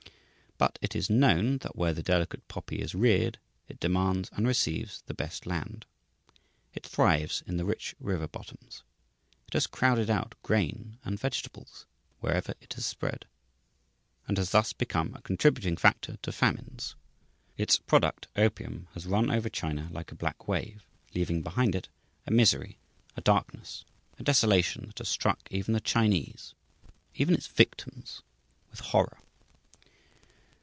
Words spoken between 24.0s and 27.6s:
a desolation that has struck even the Chinese, even its